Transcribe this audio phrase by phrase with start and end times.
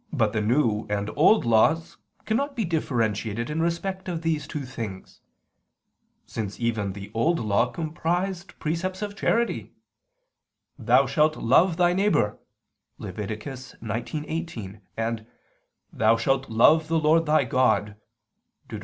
[0.11, 5.21] But the New and Old Laws cannot be differentiated in respect of these two things:
[6.25, 9.73] since even the Old Law comprised precepts of charity:
[10.79, 12.39] "Thou shalt love thy neighbor"
[12.97, 13.13] (Lev.
[13.17, 15.27] 19:18), and:
[15.93, 17.95] "Thou shalt love the Lord thy God"
[18.67, 18.79] (Deut.